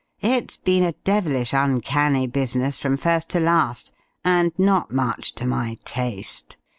It's 0.23 0.57
been 0.57 0.81
a 0.83 0.93
devilish 0.93 1.53
uncanny 1.53 2.25
business 2.25 2.75
from 2.75 2.97
first 2.97 3.29
to 3.29 3.39
last, 3.39 3.91
and 4.25 4.51
not 4.57 4.89
much 4.89 5.35
to 5.35 5.45
my 5.45 5.77
taste. 5.85 6.57